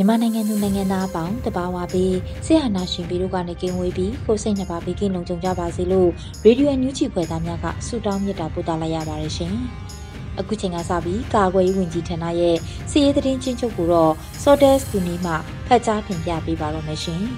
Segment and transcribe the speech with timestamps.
[0.00, 6.10] မြန်မာနိုင်ငံသူနိုင်ငံသားအပေါင်းတဘာဝပြီးဆရာနာရှင်ပြီးတို့ကနေကင်းဝေးပြီးကိုစိတ်နှစ်ပါးပြီးကင်းလုံးကြုံကြပါစေလို့
[6.44, 9.54] ရေဒီယိုညူချီဖွယ်သားများကဆုတောင်းမြတ်တာပို့သလိုက်ရပါတယ်ရှင်။
[10.38, 12.56] အခုချိန်ကစပြီးကာကွယ်ရေးဝန်ကြီးဌာနရဲ့
[12.90, 14.12] စီရေးသတင်းချင်းချုပ်ကိုတော့
[14.42, 15.32] Sodes ကူနီမှ
[15.66, 17.22] ဖတ်ကြားတင်ပြပေးပါတော့မယ်ရှင်။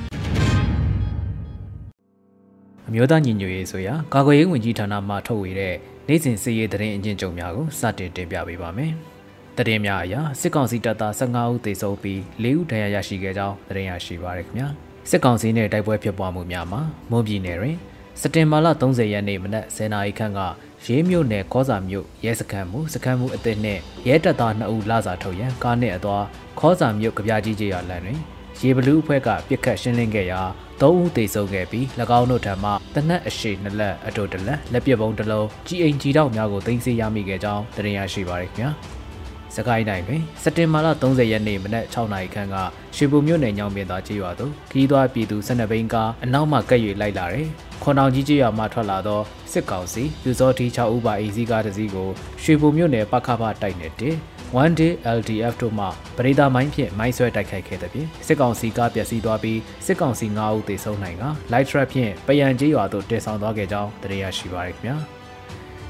[2.89, 5.75] အမျိုးသားညီညွတ်ရေးဆိုရာကာကွယ်ရေးဝန်ကြီးဌာနမှထုတ်ဝေတဲ့
[6.09, 8.95] နိုင်စဉ်စီရေးသတင်းအကျဉ်းချုပ်များကိုစတင်တင်ပြပေးပါမယ်။
[9.59, 14.69] တရင်များအရာစစ်ကောင်စီတပ်သား15ဦးသေဆုံးပြီး4ဦးဒဏ်ရာရရှိခဲ့ကြောင်းသတင်းရရှိပါရခင်ဗျာ
[15.11, 17.77] စစ်ကောင်စီနဲ့တိုက်ပွဲဖြစ်ပွားမှုများမှာမွန်ပြည်နယ်တွင်
[18.21, 20.41] စက်တင်ဘာလ30ရက်နေ့မနက်10:00နာရီခန့်က
[20.87, 26.25] ရေးမြို့နယ်ကောစာမြို့ရဲစခန်းမှုစခန်းမှုအသစ်နှင့်ရဲတပ်သား2ဦးလာစာထုတ်ရန်ကားနှင့်အသွား
[26.61, 28.19] ခေါစာမြို့ကြပြကြီးကြီးရလမ်းတွင်
[28.61, 30.41] ရေဘလူးအဖွဲ့ကပြစ်ခတ်ရှင်းလင်းခဲ့ရာ
[30.81, 31.85] ၃ဦးသေဆုံးခဲ့ပြီး၎
[32.19, 38.71] င်းတို့ထံမှတနက်အရှိနှစ်လက်အတူတလက်လက်ပစ်ပုံးတစ်လုံးကြီးအိမ်ကြီးတောက်များကိုသိမ်းဆည်းရမိခဲ့ကြောင်းသတင်းရရှိပါရခင်ဗျာ။
[39.57, 42.57] စကိုင်းတိုင်းတွင်စက်တင်ဘာလ30ရက်နေ့မနက်6နာရီခန့်က
[42.97, 47.49] ရွှေဘုံမြို့နယ်ညောင်ပင်သာကျေးရွာသို့ခီးသွွားပြည်သူ12ဘိန်းကားအနောက်မှကပ်၍လိုက်လာတယ်။
[47.83, 49.21] ခွန်အောင်ကြီးကျေးရွာမှထွက်လာသော
[49.53, 52.09] စစ်ကောင်စီပြူစောတီ6ဦးပါအေစီကားတစ်စီးကို
[52.43, 54.17] ရွှေဘုံမြို့နယ်ပခဖတိုက်နယ်တင်
[54.63, 64.97] one day LDF တို့မှပရိဒါမိုင်းဖြင့်မိုင်းဆွဲတိုက်ခိုက်ခဲ့တဲ့ပြင်စစ်ကောင်စီကပျက်စီးသွားပြီးစစ်ကောင်စီ9ဦးသေဆုံးနိုင်က light trap ဖြင့်ပယံကျေးရွာသို့တည်ဆောင်သွားခဲ့ကြောင်းသိရရှိပါရခင်ဗျာ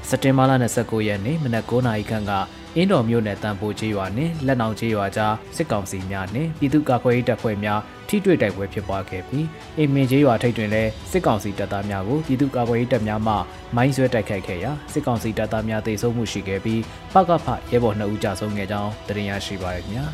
[0.09, 2.33] စက်တင်ဘာလ29ရက်နေ့မနက်9:00နာရီခန့်က
[2.75, 9.45] အင်းတော်မြို့နယ်တန်ဖိုးကျေးရွာနှင့်လက်နောင်ကျေးရွာကြားစစ်ကောင်စီများနှင့်ပြည်သူ့ကာကွယ်ရေးတပ်ဖွဲ့များထိတွေ့တိုက်ပွဲဖြစ်ပွားခဲ့ပြီး
[9.77, 13.33] အိမ်မင်ကျေးရွာထိပ်တွင်လည်းစစ်ကောင်စီတပ်သားများကိုပြည်သူ့ကာကွယ်ရေးတပ်များမှ
[13.75, 16.81] မိုင်းဆွဲတိုက်ခိုက်ခဲ့ရာစစ်ကောင်စီတပ်သားများတိုက်ဆုံမှုရှိခဲ့ပြီး
[17.13, 20.05] ပကဖရဲဘော်2ဦးကြာဆုံးခဲ့ကြောင်းသတင်းရရှိပါရခင်ဗျာ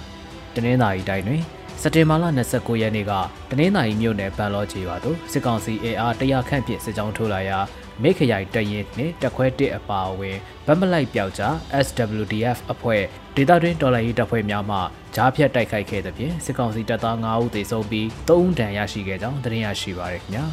[0.56, 1.42] တနင်္သာရီတိုင်းတွင်
[1.82, 3.12] စက်တင်ဘာလ29ရက်နေ့က
[3.50, 7.60] တနင်္သာရီမြို့နယ်ပန်လောကျေးရွာသို့စစ်ကောင်စီအင်အား100ခန့်ဖြင့်စစ်ကြောင်းထိုးလာရာ
[8.04, 11.54] မိခရိုင်တရင်နှင့်တက်ခွဲတစ်အပါအဝင်ဗတ်မလိုက်ပြောက်ကြား
[11.86, 13.04] SWDF အဖွဲ့
[13.36, 14.78] ဒေသတွင်းတော်လှန်ရေးတပ်ဖွဲ့များမှ
[15.16, 20.46] ဂျားဖြတ်တိုက်ခိုက်ခဲ့တဲ့ပြင်စစ်ကောင်စီတပ်သား9ဦးသေဆုံးပြီး3ဦးဒဏ်ရာရှိခဲ့ကြောင်းသတင်းရရှိပါရခင်ဗျာ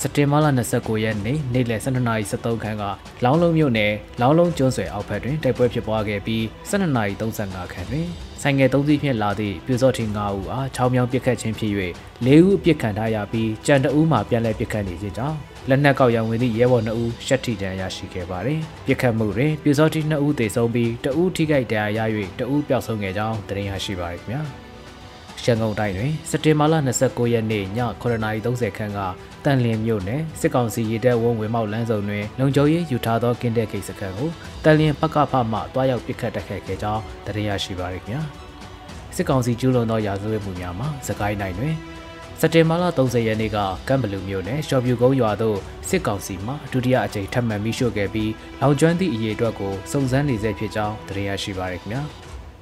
[0.00, 0.46] စက်တင်ဘာလ
[0.76, 2.84] 29ရက်နေ့နေ့လယ်12:73ခန်းက
[3.24, 8.06] လောင်းလုံးမြို့နယ်လောင်းလုံးကျွန်းဆွယ်အောက်ဘက်တွင်တိုက်ပွဲဖြစ်ပွားခဲ့ပြီး12:35ခန်းတွင်
[8.42, 11.72] ဆိုင်ငယ်၃စီးဖြင့်လာသည့်ပြူစောထင်း9ဦးအားချောင်းမြောင်းပစ်ခတ်ခြင်းဖြစ်၍
[12.26, 24.42] ၄ဦးအပစ်ခံထားရပြီးကြံတအူးမှပြန်လည်ပစ်ခတ်နေခြင်းကြောင့် လက်နက်ကောက်ရန်ဝင်သည့်ရဲဘော်2ဦးရှက်ထီတန်ရရှိခဲ့ပါတယ်။ပြစ်ခတ်မှုတွင်ပြူစောတိ2ဦးသေဆုံးပြီးတဦးထိခိုက်ဒဏ်ရာရ၍တဦးပျောက်ဆုံးခဲ့ကြောင်းသတင်းရရှိပါရခင်ဗျာ။
[25.42, 26.74] ရှန်ကုန်တိုင်းတွင်စက်တင်ဘာလ
[27.04, 27.64] 29ရက်နေ့ည
[28.02, 29.00] 9:30ခန်းက
[29.44, 34.30] တန်လင်းမြို့နယ်စစ်ကောင်စီရေတပ်ဝန်းဝင်မောက်လမ်းစုံတွင်လုံခြုံရေးယူထားသောကင်းတဲ့ကိစ္စခန်းကို
[34.64, 38.22] တန်လင်းပကဖမှတွားရောက်ပစ်ခတ်တိုက်ခိုက်ခဲ့ကြောင်းသတင်းရရှိပါရခင်ဗျာ။
[39.16, 41.74] စစ်ကောင်စီကျူးလွန်သောရာဇဝတ်မှုများမှာစကိုင်းတိုင်းတွင်
[42.40, 43.58] စက်တင်ဘာလ30ရက်နေ့က
[43.88, 45.58] ကမ်ဘလူမြို့နယ်ရှော်ပြူကုန်းရွာသို့
[45.88, 52.02] စစ်ကောင်စီမှဒုတိယအကြိမ်ထပ်မံမိရှို့ခဲ့ပြီးလောင်ကျွမ်းသည့်အရေးအတွက်ကိုစုံစမ်းနေဆဲဖြစ်ကြောင်းသတင်းရရှိပါရခင်ဗျာ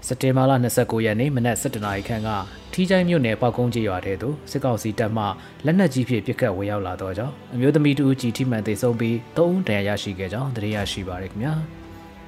[0.06, 2.30] စက်တင်ဘာလ29ရက်နေ့မနက်7:00နာရီခန့်က
[2.72, 5.24] ထီးချိုင်းမြို့နယ်ပောက်ကုန်းကျေးရွာထဲသို့စစ်ကောင်စီတပ်မှ
[5.64, 11.54] လက်နက်ကြီးဖြင့်ပစ်ခတ်ဝင်ရောက်လာသောကြောင့်အမျိုးသမီးတူကြီးထိမှန်သေဆုံးပြီး3ဦးဒဏ်ရာရရှိခဲ့ကြောင်းသတင်းရရှိပါရခင်ဗျာ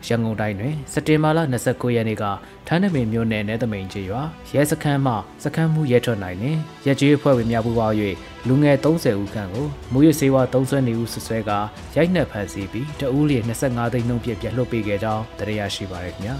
[0.06, 2.24] ရန်ကုန်တိုင်းတွင်စက်တင်ဘာလ29ရက်နေ့က
[2.66, 4.22] ထန်းနမင်မြို့နယ်နယ်သမိန်ကျေးရွာ
[4.54, 7.96] ရဲစခန်းမှစခန်းမှုရဲထွက်နိုင်နှင့်ရဲကြီးအဖွဲ့ဝင်များပူးပေါင်း၍
[8.48, 11.50] လူငယ်30ဦးခန့်ကိုမူရစေဝါ30နေဦးဆွဆွဲက
[11.96, 13.36] ရိုက်နှက်ဖမ်းဆီးပြီးတဦးလျ
[13.66, 16.36] 25သိန်းနှုန်းဖြင့်ပြလွှတ်ပေးခဲ့ကြောင်းသိရရှိပါရခင်ဗျာ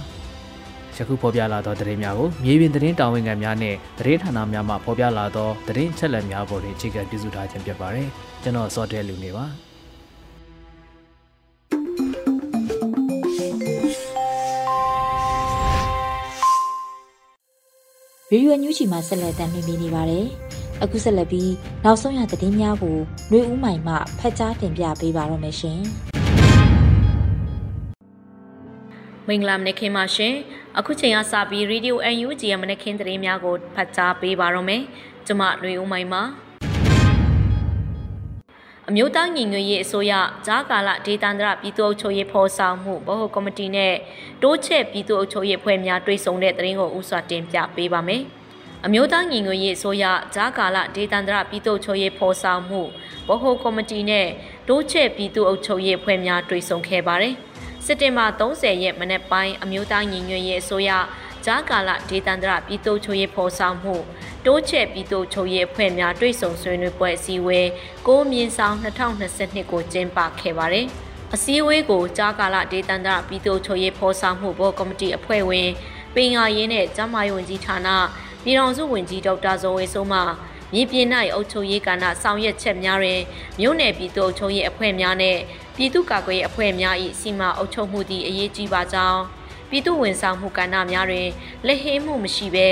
[0.97, 8.09] ယခုဖော်ပြလာသောသတင်းများကိုမြေပြင်သတင်းတာဝန်ခံများနဲ့သတင်းဌာနများမှဖော်ပြလာသောသတင်းအချက်အလက်များပေါ်တွင်အခြေခံပြုစုထားခြင်းဖြစ်ပါတယ်
[8.43, 9.47] ကျွန်တော်စောတဲလူနေပါ
[18.33, 20.27] ရေရွယ်ညူးချီမှာဆက်လက်တင်ပြနေပါတယ်။
[20.83, 21.53] အခုဆက်လက်ပြီး
[21.85, 22.97] နောက်ဆုံးရသတင်းများကို
[23.29, 25.81] ຫນွေဦးမိုင်မှဖတ်ကြားတင်ပြပေးပါရမရှင်။
[29.29, 30.35] မင်္ဂလာမနက်ခင်းပါရှင်
[30.79, 31.95] အခုချိန်ကစပြီး Radio
[32.25, 34.83] UNG ရဲ့မနက်ခင်းသတင်းများကိုဖတ်ကြားပေးပါရမယ်
[35.27, 36.23] ကျွန်မလွေဦးမိုင်းပါ
[38.91, 40.13] အမျိုးသားညီညွတ်ရေးအစိုးရ
[40.47, 43.95] ဂျာကာလဒေသန္တရပြည်သူ့အုပ်ချုပ်ရေးဖော်ဆောင်မှုဗဟိုကော်မတီနဲ့
[44.43, 48.23] တိုးချဲ့ပြည်သူ့အုပ်ချုပ်ရေးဖွဲ့များတွေ့ဆုံတဲ့သတင်းကိုဥစွာတင်ပြပေးပါမယ်
[48.87, 50.05] အမျိုးသားညီညွတ်ရေးအစိုးရ
[50.35, 52.83] ဂျာကာလဒေသန္တရပြည်သူ့အုပ်ချုပ်ရေးဖော်ဆောင်မှု
[53.29, 54.27] ဗဟိုကော်မတီနဲ့
[54.69, 57.35] တိုးချဲ့ပြည်သူ့အုပ်ချုပ်ရေးဖွဲ့များတွေ့ဆုံခဲ့ပါတယ်။
[57.85, 60.91] စစ်တင်ဘာ30ရက်မနေ့ပိုင်းအမျိုးသားညီညွတ်ရေးအစိုးရ
[61.47, 63.95] ဂျာကာလဒေသန္တရပြည်သူ့ချုပ်ရေးဖော်ဆောင်မှု
[64.47, 67.69] တိုးချဲ့ပြည်သူ့ချုပ်ရေးအဖွဲ့များတွိတ်ဆုံဆွေးနွေးပွဲအစည်းအဝေး
[68.07, 68.77] ကိုမြင့်ဆောင်
[69.25, 70.87] 2022ကိုကျင်းပခဲ့ပါတယ်။
[71.35, 75.69] အစည်းအဝေးကိုဂျာကာလဒေသန္တရပြည်သူ့ချုပ်ရေးဖော်ဆောင်မှုဘောကော်မတီအဖွဲ့ဝင်
[76.15, 77.89] ပင်ငါရင်းနဲ့ကျမယဝန်ကြီးဌာန
[78.43, 80.21] ပြည်တော်စုဝန်ကြီးဒေါက်တာဇော်ဝေစိုးမှ
[80.73, 83.21] မြေပြင်၌အုပ်ချုပ်ရေးကဏ္ဍဆောင်ရွက်ချက်များတွင်
[83.61, 85.37] မြို့နယ်ပြည်သူ့အုပ်ချုပ်ရေးအဖွဲ့များနဲ့
[85.77, 89.21] ပြည်သူ့ကာကွယ်ရေးအဖွဲ့များ၏စီမံအုပ်ချုပ်မှုသည်အရေးကြီးပါကြောင်း
[89.71, 91.29] ပြည်သူ့ဝန်ဆောင်မှုကဏ္ဍများတွင်
[91.67, 92.69] လက်ဟင်းမှုမရှိဘဲ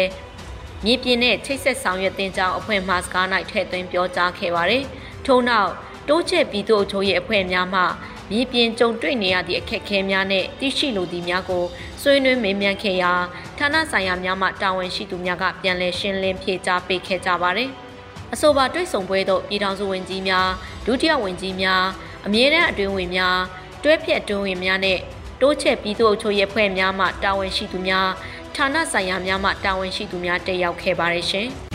[0.85, 4.85] မြေပြင်နဲ့ချိတ်ဆက်ဆောင်ရွက်တင်ကြောင်းအဖွဲ့မှစကား၌ထည့်သွင်းပြောကြားခဲ့ပါသည်
[5.27, 5.71] ထို့နောက်
[6.09, 7.83] တိုးချဲ့ပြည်သူ့အုပ်ချုပ်ရေးအဖွဲ့များမှ
[8.31, 11.65] မြေပြင်ကြုံတွေ့နေရသည့်အခက်အခဲများနဲ့သိရှိလိုသည့်များကို
[12.03, 13.13] ဆွေးနွေးမေးမြန်းခဲ့ရာ
[13.59, 17.71] ဌာနဆိုင်ရာများမှတာဝန်ရှိသူများကပြန်လည်ရှင်းလင်းဖြေကြားပေးခဲ့ကြပါတယ်။
[18.33, 20.49] အဆိုပါတွေ့ဆုံပွဲသို့ပြည်ထောင်စုဝန်ကြီးများ
[20.87, 21.85] ဒုတိယဝန်ကြီးများ
[22.27, 23.39] အမြဲတမ်းအတွင်းဝင်များ
[23.83, 24.99] တွဲဖြက်အတွင်းဝင်များနဲ့
[25.41, 28.09] တိုးချက်ပြည်သူ့အုပ်ချုပ်ရေးဖွဲ့များမှတာဝန်ရှိသူများ
[28.57, 31.49] ဌာနဆိုင်ရာများမှတာဝန်ရှိသူများတက်ရောက်ခဲ့ပါတယ်ရှင်။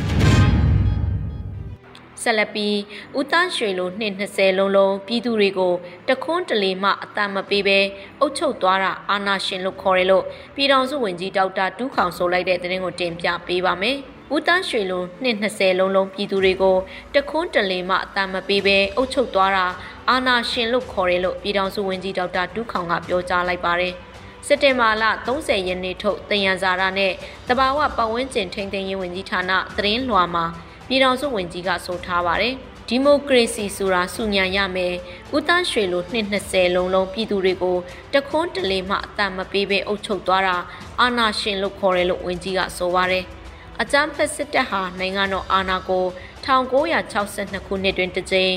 [2.22, 2.78] ဆက်လက်ပြီး
[3.18, 5.74] ဦးသားရွှေလိုနှစ်20လုံးလုံးပြည်သူတွေကို
[6.08, 7.80] တခွန်းတလေမှအတမ်းမပေးဘဲ
[8.20, 10.24] အုပ်ချုပ်သွားတာအာနာရှင်လို့ခေါ်ရလို့
[10.56, 13.98] ပြည်တော်စုဝင်ကြီးဒေါက်တာတူးခေါင်ဆိုလိုက်တဲ့သတင်းကိုတင်ပြပေးပါမယ်။
[14.36, 16.78] ဦးတန်းရွှေလုံးနှစ်20လုံးလုံးပြည်သူတွေကို
[17.16, 19.66] တခွန်းတလေမှအတမ်းမပေးဘဲအုပ်ချုပ်သွားတာ
[20.10, 23.96] အာနာရှင်လို့ခေါ်တယ်လို့ပြည်ထောင်စုဝန်ကြီးဒေါက်တာတူးခေါင်ကပြောကြားလိုက်ပါတယ်။
[24.52, 27.14] စက်တင်ဘာလ30ရက်နေ့ထုတ်တယံဇာရနဲ့
[27.48, 30.46] တဘာဝပတ်ဝန်းကျင်ထိန်းသိမ်းရေးဝန်ကြီးဌာနသတင်းလွှာမှာ
[30.88, 32.54] ပြည်ထောင်စုဝန်ကြီးကဆိုထားပါတယ်။
[32.90, 34.94] ဒီမိုကရေစီဆိုတာစုညံရမယ်။
[35.36, 37.78] ဦးတန်းရွှေလိုနှစ်20လုံးလုံးပြည်သူတွေကို
[38.14, 40.58] တခွန်းတလေမှအတမ်းမပေးဘဲအုပ်ချုပ်သွားတာ
[41.00, 43.24] အာနာရှင်လို့ခေါ်တယ်လို့ဝန်ကြီးကဆိုပါတယ်။
[43.82, 46.06] အကြမ်းဖက်စစ်တပ်ဟာနိုင်ငံတော်အာဏာကို
[46.46, 48.54] 1962ခုနှစ်တွင်တစ်ကြိမ်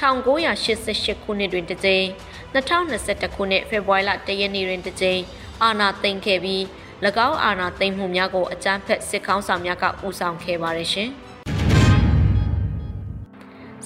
[0.00, 2.06] 1988ခုနှစ်တွင်တစ်ကြိမ်
[2.56, 5.20] 2021ခုနှစ်ဖေဖော်ဝါရီလ1ရက်နေ့တွင်တစ်ကြိမ်
[5.62, 6.62] အာဏာသိမ်းခဲ့ပြီး၎
[7.28, 11.10] င်းအာဏာသိမ်းမှုများကိုအကြမ်းဖက်စစ်ကောင်းဆောင်များကဦးဆောင်ခဲ့ပါတယ်ရှင်။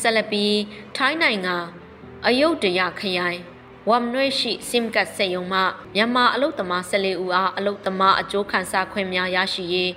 [0.01, 0.57] ဆက်လက်ပြီး
[0.97, 1.57] ထိုင်းနိုင်ငံ
[2.27, 3.41] အယုဒ္ဓယခရိုင်
[3.89, 5.61] ဝမ်နွေရှိစင်ကတ်စေယုံမှ
[5.95, 9.91] မြန်မာအလုတ်သမား14ဦးအားအလုတ်သမားအကျိုးခံစားခွင့်များရရှိရေး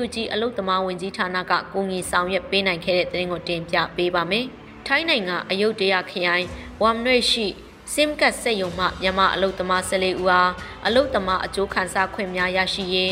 [0.00, 4.46] UNG အလုတ်သမားဝင်ကြီးဌာနကကူညီဆောင်ရွက်ပေးနိုင်ခဲ့တဲ့သတင်းကိုတင်ပြပေးပါမယ်။
[4.86, 6.46] ထိုင်းနိုင်ငံအယုဒ္ဓယခရိုင်
[6.82, 7.46] ဝမ်နွေရှိ
[7.94, 10.50] စင်ကတ်စေယုံမှမြန်မာအလုတ်သမား14ဦးအား
[10.86, 13.10] အလုတ်သမားအကျိုးခံစားခွင့်များရရှိရေး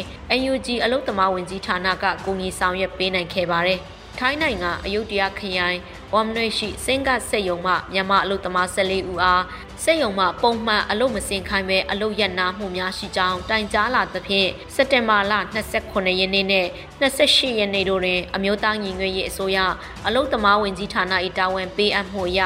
[0.51, 3.81] UNG အလုတ်သမားဝင်ကြီးဌာနကကူညီဆောင်ရွက်ပေးနိုင်ခဲ့ပါတယ်။
[4.19, 5.79] ထိုင်းနိုင်ငံအယုဒ္ဓယခရိုင်
[6.15, 9.43] ဝမ်နွေရှိစင်ကစက်ယုံမှမြန်မာအလုသမား14ဦးအား
[9.85, 15.33] စက်ယုံမှပုံမှန်အလုမစင်ခိုင်းပဲအလုရက်နာမှုများရှိကြောင်းတိုင်ကြားလာသဖြင့်စက်တင်ဘာလ
[15.75, 16.67] 29ရက်နေ့နဲ့
[17.01, 19.59] 28ရက်နေ့တို့တွင်အမျိုးသားညီညွတ်ရေးအစိုးရ
[20.07, 21.03] အလုသမားဝင်ကြီးဌာန၏
[21.39, 22.41] တာဝန်ပေးအပ်မှုအရ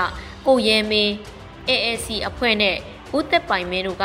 [0.47, 1.15] ကိုရဲမင်း
[1.69, 2.77] AAC အဖွဲ့နဲ့
[3.17, 4.05] ဦးသက်ပိုင်မင်းတို့က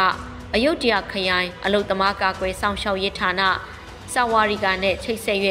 [0.56, 3.42] အယုဒ္ဓယခရိုင်အလုသမားကာကွယ်ဆောင်ရှောက်ရေးဌာန
[4.14, 5.40] စာဝါရီကနဲ့ချိတ်ဆက်၍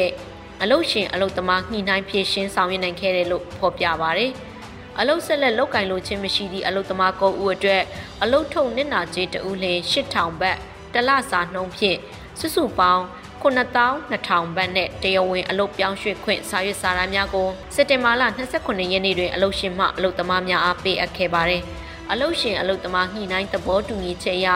[0.61, 4.27] အလုတ်ရှင်အလုတ်သမားညှိနှိုင်းဖြည့်ရှင်းဆောင်ရွက်နိုင်ခဲ့တယ်လို့ဖော်ပြပါဗျ။
[4.99, 7.83] အလုတ်ဆက်လက်လောက်ကင်လိုခြင်းမရှိသည့်အလုတ်သမား9ဦးအတွက်
[8.23, 10.57] အလုတ်ထုံနစ်နာကြေးတဦးလျှင်8000ဘတ်
[10.93, 11.97] တလစာနှုံးဖြင့်
[12.39, 13.03] စုစုပေါင်း
[13.41, 18.23] 9200ဘတ်နဲ့တရားဝင်အလုတ်ပြောင်းရွှေ့ခွင့်စာရွက်စာတမ်းများကိုစက်တင်ဘာလ
[18.57, 21.63] 29ရက်နေ့တွင်အလုတ်ရှင်မှအလုတ်သမားများအားပေးအပ်ခဲ့ပါတယ်။
[22.11, 24.47] အလုတ်ရှင်အလုတ်သမားညှိနှိုင်းသဘောတူညီချက်အရ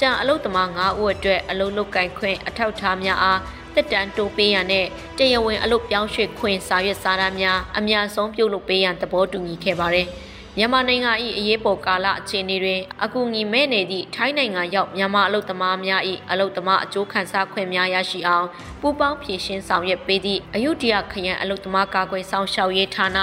[0.00, 3.40] ကြံအလုတ်သမား9ဦးအတွက်အလုတ်လုတ်ကင်ခွင့်အထောက်ထားများအား
[3.74, 4.86] တက်တန်တိုးပေးရန်နဲ့
[5.18, 10.06] တရားဝင်အလုပ်ပြောင်းရွှေ့ခွင့်စာရွက်စာတမ်းများအများဆုံးပြုလုပ်ပေးရန်သဘောတူညီခဲ့ပါတယ်။
[10.60, 18.46] မြန်မာနိုင်ငံ၏အရေးပေါ်ကာလအခြေအနေတွင်အကူအညီမဲ့နေသည့်ထိုင်းနိုင်ငံရောက်မြန်မာအလုပ်သမားများ၏အလုပ်သမားအကျိုးခံစားခွင့်များရရှိအောင်
[18.80, 23.18] ပူးပေါင်းဖြည့်ရှင်းဆောင်ရွက်ပေးသည့်အယုဒ္ဓယခရိုင်အလုပ်သမားကာကွယ်ဆောင်ရှောက်ရေးဌာန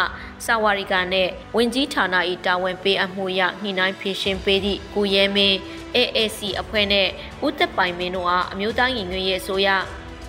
[0.45, 2.05] စာဝါရီကနှင့်ဝင်ကြီးဌာန၏
[2.45, 5.57] တာဝန်ပေးအပ်မှုရညှိနှိုင်းဖြည့်ရှင်းပေးသည့်ကိုရဲမင်း
[5.95, 7.09] AAC အဖွဲ့နှင့်
[7.45, 9.67] ဦးသက်ပိုင်မင်းတို့အားအမျိုးသားညီညွတ်ရေးအစိုးရ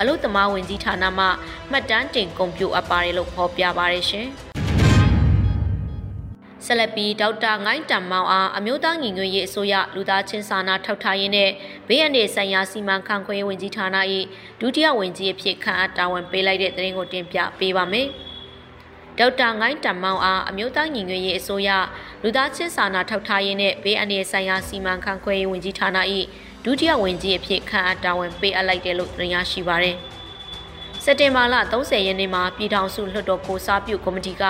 [0.01, 1.25] အလုသမားဝင်ကြီးဌာနမှ
[1.71, 4.29] မှတ်တမ်းတင်ကွန်ပျူအပ်ပါတယ်လို့ဖော်ပြပါရရှင်။
[6.67, 11.51] ဆက်လက်ပြီးဒေါက်တာငိုင်းတံမောင်အားအမျိုးသားညီညွတ်ရေးအစိုးရလူသားချင်းစာနာထောက်ထားရေးနဲ့
[11.89, 13.87] ဘေးအန္တရာယ်ဆိုင်ရာစီမံခန့်ခွဲရေးဝန်ကြီးဌာန၏
[14.61, 18.09] ဒုတိယဝန်ကြီးအဖြစ်ခန့်အပ်တာဝန်ပေးလိုက်တဲ့သတင်းကိုတင်ပြပေးပါမယ်။
[19.19, 21.71] ဒေါက်တာငိုင်းတံမောင်အားအမျိုးသားညီညွတ်ရေးအစိုးရ
[22.23, 25.99] လူသားချင်းစာနာထောက်ထားရေးနဲ့ဘေးအန္တရာယ်ဆိုင်ရာစီမံခန့်ခွဲရေးဝန်ကြီးဌာန၏
[26.65, 29.97] ဒုတိယဝန်ကြီးအဖြစ်ခန့်အပ်တာဝန်ပေးအပ်လိုက်တယ်လို့သိရရှိပါတယ်။
[31.05, 34.45] စက်တင်ဘာလ30ရက်နေ့မှာပြည်ထောင်စုလွှတ်တော်ကိုစားပြုကော်မတီက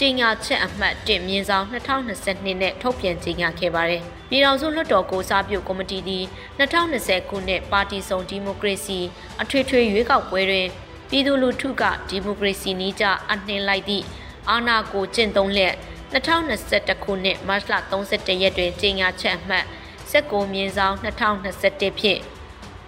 [0.02, 6.24] ြေညာချက်အမှတ်1မြင်းဆောင်2022နဲ့ထုတ်ပြန်ကြေညာခဲ့ပါတယ်။ပြည်ထောင်စုလွှတ်တော်ကိုစားပြုကော်မတီသည်
[6.58, 8.98] 2020ခုနှစ်ပါတီစုံဒီမိုကရေစီ
[9.42, 10.68] အထွေထွေရွေးကောက်ပွဲတွင်
[11.10, 14.04] ပြည်သူလူထုကဒီမိုကရေစီနည်းကျအနှင်းလိုက်သည့်
[14.50, 15.74] အာဏာကိုကျင့်သုံးလျက်
[16.12, 19.64] 2021ခုနှစ်မတ်လ31ရက်တွင်ကြေညာချက်အမှတ်
[20.12, 22.20] 19မြင်းဆောင်2021ဖြင့်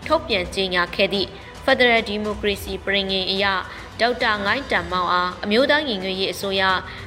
[0.07, 1.29] ထုတ်ပြန်ကြေညာခဲ့သည့်
[1.64, 3.55] Federal Democracy ပြည်ငင်အရာ
[4.00, 6.62] ဒေါက်တာငိုင်းတန်မောင်အားအမျိုးသားညီညွတ်ရေးအစိုးရ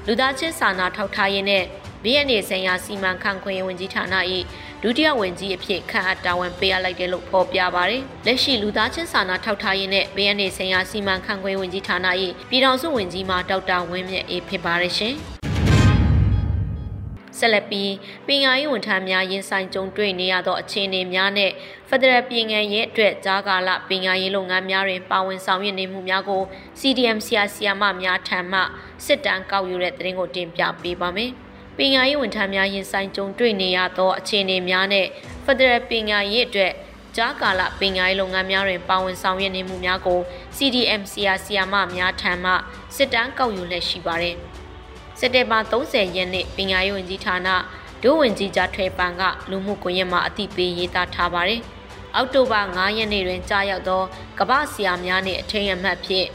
[0.08, 1.64] လူသားချင်းစာနာထောက်ထားရေးနဲ့
[2.04, 4.16] BNA ဆိုင်ရာစီမံခန့်ခွဲဝင်ကြီးဌာန၏
[4.84, 11.98] ဒုတိယဝန်ကြီးအဖြစ်ခန့်အပ်တာဝန်ပေးအပ်လိုက်တယ်လို့ဖော်ပြပါတယ်။လက်ရှိလူသားချင်းစာနာထောက်ထားရေးနဲ့ BNA ဆိုင်ရာစီမံခန့်ခွဲဝင်ကြီးဌာန၏
[12.50, 15.16] ပြည်ထောင်စုဝန်ကြီးမှဒေါက်တာဝင်းမြတ်အေးဖြစ်ပါတယ်ရှင်။
[17.38, 17.94] ဆက်လက်ပြီး
[18.28, 21.52] ပင်ယာရေးဝန်ထမ်းများရင်ဆိုင်ကြုံတွေ့နေရသောအခြေအနေများနဲ့
[21.90, 26.42] ဖက်ဒရယ်ပြည်ငယ်ရဲ့အတွက်ဂျာကာလပင်ယာရေးလုပ်ငန်းများတွင်ပါဝင်ဆောင်ရွက်နေမှုများကို
[26.80, 28.60] CDM ဆရာဆရာမများထံမှ
[29.06, 31.32] စစ်တမ်းကောက်ယူတဲ့သတင်းကိုတင်ပြပေးပါမယ်။
[31.78, 35.08] ပင်ယာရေးဝန်ထမ်းများရင်ဆိုင်ကြုံတွေ့နေရသောအခြေအနေများနဲ့
[35.46, 36.74] ဖက်ဒရယ်ပင်ယာရေးအတွက်
[37.18, 40.20] ဂျာကာလပင်ယာရေးလုပ်ငန်းများတွင်ပါဝင်ဆောင်ရွက်နေမှုများကို
[40.58, 42.52] CDM ဆရာဆရာမများထံမှ
[42.96, 44.38] စစ်တမ်းကောက်ယူလက်ရှိပါတယ်။
[45.20, 47.50] စက်တင်ဘာ30ရက်နေ့ပညာရေးဝန်ကြီးဌာန
[48.04, 51.62] ဒုဝန်ကြီးကြားထွေပန်ကလူမှုကွန်ရက်မှာအသိပေးရေးသားထားပါတယ်။
[52.16, 54.02] အောက်တိုဘာ9ရက်နေ့တွင်ကြားရောက်သော
[54.40, 56.28] ကမ္ဘာဆရာများနှင့်အထင်အမှတ်ဖြင့်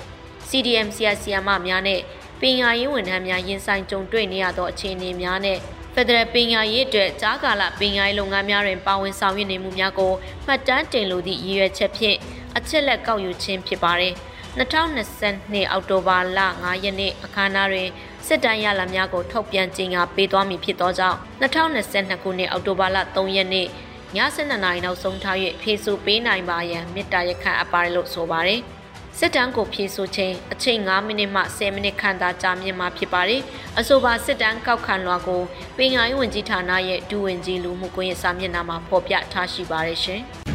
[0.48, 2.02] CDM ဆရာဆရာမများနှင့်
[2.40, 5.60] ပညာရေးဝန်ထမ်းများရင်ဆိုင်ကြုံတွေ့နေရသောအခြေအနေများနှင့်
[5.94, 10.12] ဖက်ဒရယ်ပညာရေးအတွက်ကြားကာလပညာရေးလုပ်ငန်းများတွင်ပါဝင်ဆောင်ရွက်နေမှုများကို
[10.46, 12.16] မှတ်တမ်းတင်လိုသည့်ရည်ရွယ်ချက်ဖြင့်
[12.56, 14.14] အချက်လက်ကောက်ယူခြင်းဖြစ်ပါတယ်။
[14.58, 17.88] 2022အောက်တိုဘာလ9ရက်နေ့အခမ်းအနားတွင်
[18.30, 23.68] စစ်တမ်းရလဒ်များကိုထုတ်ပြန်ကြေညာပေးသွားမည်ဖြစ်သောကြောင့်2022ခုနှစ်အောက်တိုဘာလ3ရက်နေ့ည
[24.36, 28.60] 7:00နာရီနောက်ဆုံးထား၍ဖြည့်ဆို့ပေးနိုင်ပါရန်မေတ္တာရက်ခံအပ်ပါတယ်လို့ဆိုပါတယ်။
[29.18, 33.42] စစ်တမ်းကိုဖြည့်ဆို့ခြင်းအချိန်9မိနစ်မှ10မိနစ်ခန့်သာကြာမြင့်မှာဖြစ်ပါတယ်။
[33.78, 35.42] အဆိုပါစစ်တမ်းကောက်ခံလွှာကို
[35.78, 40.22] ပင်ငါရေးဝန်ကြီးဌာနရဲ့ဒူဝင်ကြီးလူမှုကွန်ရက်စာမျက်နှာမှာဖော်ပြထားရှိပါတယ်ရှင်။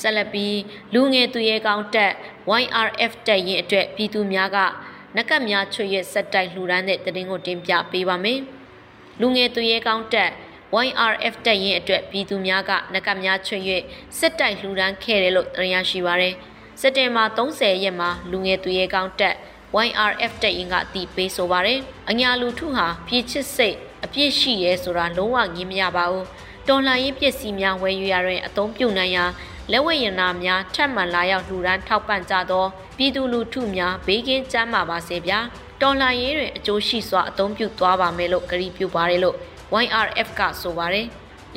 [0.00, 0.56] ဆက်လက်ပြီး
[0.94, 2.12] လူငယ်သူရဲကောင်းတက်
[2.62, 4.58] YRF တက်ရင်အတွက်ပြည်သူများက
[5.16, 8.40] နကတ်များချွေရဲ့စက်တိုက်လှူဒန်းတဲ့တရင်ကိုတင်ပြပေးပါမယ်။
[9.20, 10.30] လူငယ်သူရဲကောင်းတက်
[10.86, 13.82] YRF တက်ရင်အတွက်ပြည်သူများကနကတ်များချွေရဲ့
[14.18, 16.34] စက်တိုက်လှူဒန်းခဲ့တယ်လို့သိရရှိပါရယ်။
[16.80, 19.36] စက်တင်ဘာ30ရက်မှာလူငယ်သူရဲကောင်းတက်
[19.86, 26.26] YRF တက်ရင်ကအတိပေးဆိုပါရယ်။အညာလူထုဟာပြည်ချစ်စိတ်အပြစ်ရှိရဲဆိုတာလုံးဝငင်းမရပါဘူး။
[26.68, 29.24] တော်လှန်ရေးပစ္စည်းများဝယ်ယူရတဲ့အသုံးပြုနိုင်ရာ
[29.72, 32.64] လက်ဝဲရနာများထပ်မံလာရောက်လှူဒန်းထောက်ပံ့ကြသော
[32.96, 35.38] ပြည်သူလူထုများဘေးကင်းကျန်းမာပါစေဗျာ
[35.80, 39.36] တော်လှန်ရေးတွင်အကျိုးရှိစွာအသုံးပြုသွားပါမယ်လို့ကြေညာပြုပါတယ်လို့
[39.84, 41.06] YRF ကဆိုပါတယ်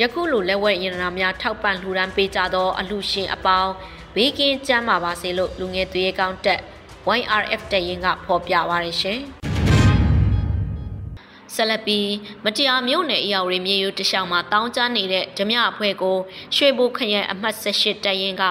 [0.01, 3.72] ယခုလိုလက်ဝဲရနာများထောက်ပံ့လှူဒန်းပေးကြသောအလှရှင်အပေါင်း
[4.15, 6.62] ဘေးကင်းကျန်းမာပါစေလို့လူငယ်သွေးကောင်းတက်
[7.20, 9.20] YRF တရင်ကဖော်ပြပါတယ်ရှင်
[11.55, 12.10] ဆက်လက်ပြီး
[12.45, 16.17] မတရားမြို့နယ်အရာဝရီမြေရိုးတလျှောက်မှာတောင်းကျနေတဲ့ဓမြအဖွဲ့ကို
[16.55, 18.43] ရွှေဘိုခရိုင်အမှတ်18တရင်က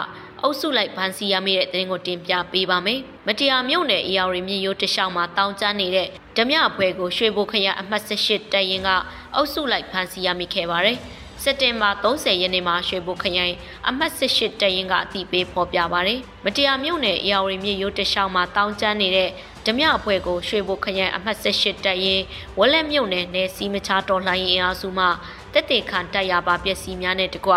[0.43, 8.91] အုပ်စုလိုက်ဗန်စီရမိတဲ့တင်ကိုတင်ပြပေးပါမယ်။မတရားမြို့နယ်အရာဝရီမြေရိုးတလျှောက်မှာတောင်းကျနေတဲ့ဓမြအဖွဲ့ကိုရွှေဘိုခရိုင်အမှတ်18တရင်က
[9.35, 10.99] အုပ်စုလိုက်ဗန်စီရမိခဲ့ပါတယ်။
[11.43, 13.55] စက်တင်ဘာ30ရက်နေ့မှာရွှေဘိုခရိုင်
[13.89, 19.31] အမှတ်18တရင်ကအတိပေးဖော်ပြပါရယ်မတရားမြို့နယ်အရာဝရီမြေရိုးတလျှောက်မှာတောင်းကျနေတဲ့
[19.67, 22.25] ဓမြအဖွဲ့ကိုရွှေဘိုခရိုင်အမှတ်18တပ်ရင်း
[22.59, 25.07] ဝက်လက်မြုံနယ်နယ်စီမချတော်လှန်ရေးအင်အားစုမှ
[25.53, 27.53] တက်တေခံတပ်ရပါပျက်စီးများနဲ့တကွ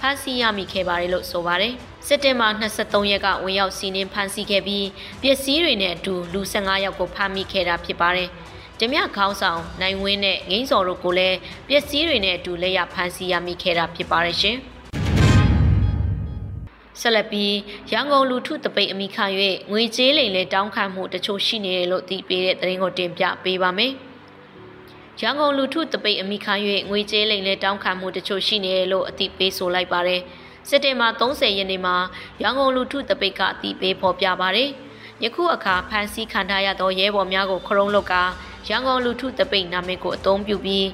[0.00, 1.74] ဖမ်းဆီးရမိခဲ့ပါတယ်လို့ဆိုပါတယ်။
[2.06, 4.86] စက်တင်ဘာ23ရက်ကဝင်ရောက်စီးနင်းဖမ်းဆီးခဲ့ပြီး
[5.22, 8.28] ပျက်စီးတွေနဲ့အတူလူ15ယောက်ကိုဖမ်းမိခဲ့တာဖြစ်ပါတယ်။
[8.80, 11.38] ဓမြခေါင်းဆောင်နိုင်ဝင်းနဲ့ငိမ့်စော်တို့ကိုလည်း
[11.68, 14.58] ပျက်စီးတွေနဲ့အတူလက်ရဖမ်းဆီးရမိခဲ့တာဖြစ်ပါတယ်ရှင်။
[17.00, 17.54] ဆက်လက်ပြီး
[17.92, 19.24] ရန်ကုန်လူထုတပိတ်အမိခံ၍
[19.70, 23.92] ငွေကြေးလိမ်လဲတောင်းခံမှုတချို့ရှိနေတယ်လို့သိပေးတဲ့သတင်းကိုတင်ပြပေးပါမယ်။
[25.20, 26.54] ရန်ကုန်လူထုတပိတ်အမိခံ၍
[26.90, 30.20] ငွေကြေးလိမ်လဲတောင်းခံမှုတချို့ရှိနေတယ်လို့အသိပေးဆိုလိုက်ပါတယ်။
[30.68, 31.96] စက်တင်ဘာ30ရက်နေ့မှာ
[32.42, 34.70] ရန်ကုန်လူထုတပိတ်ကအသိပေးဖော်ပြပါတယ်။
[35.24, 38.14] ယခုအခါဖမ်းဆီးခံထားရသောရဲဘော်များကိုခရုံးလုတ်က
[38.68, 40.88] ရန်ကုန်လူထုတပိတ်နာမည်ကိုအသုံးပြုပြီး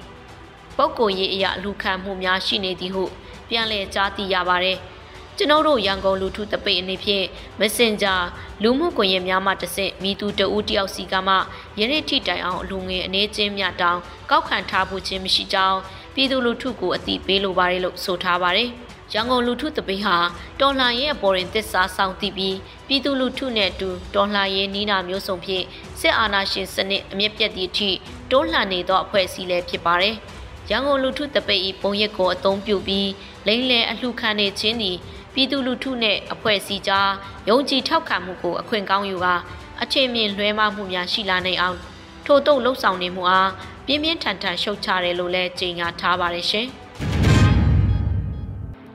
[0.76, 3.04] ပုဂ္ဂိုလ်ရေးအရာလူခံမှုများရှိနေသည်ဟု
[3.48, 4.78] ပြန်လည်ကြားသိရပါတယ်။
[5.38, 7.26] ကျွန်ုပ်တို့ရန်ကုန်လူထုတပိတ်အနေဖြင့်
[7.60, 8.20] Messenger
[8.62, 11.34] လူမှုကွန်ရက်များမှတဆင့်မိသူတဦးတယောက်စီကမှ
[11.78, 14.00] ယနေ့ထိတိုင်အောင်အလူငွေအနေချင်းမြတောင်း
[14.30, 15.78] ကောက်ခံထားဖို့ခြင်းမရှိကြောင်း
[16.14, 18.68] ပြည်သူလူထုကိုအသိပေးလိုပါတယ်လို့ဆိုထားပါတယ်။
[19.12, 20.16] ရန်ကုန်လူထုတပိတ်ဟာ
[20.60, 25.64] တော်လှန်ရေးအပေါ်ရင်သစ္စာဆောင်တည်ပြီးပြည်သူလူထုနဲ့အတူတော်လှန်ရေးနီးနာမျိုးစုံဖြင့်
[26.00, 27.90] စစ်အာဏာရှင်စနစ်အမြင့်ပြတ်သည့်အထိ
[28.30, 30.16] တိုးလှန်နေသောအဖွဲ့အစည်းလည်းဖြစ်ပါတယ်။
[30.70, 33.10] ရန်ကုန်လူထုတပိတ်ဤပုံရက်ကိုအသုံးပြုပြီး
[33.46, 34.96] လိမ့်လည်အလှခံနေခြင်းသည်
[35.34, 37.10] ပြည်သူလူထုနဲ့အဖွဲ့အစည်းကြား
[37.48, 39.34] ယုံကြည်ထောက်ခံမှုကိုအခွင့်ကောင်းယူကာ
[39.82, 41.78] အချိန်မြင့်လွှဲမမှုများရှိလာနိုင်အောင်
[42.26, 43.50] ထို့တုံလှုပ်ဆောင်နေမှုအား
[43.86, 46.68] ပြင်းပြင်းထန်ထန်ရှုတ်ချတယ်လို့လည်းကြေညာထားပါတယ်ရှင်။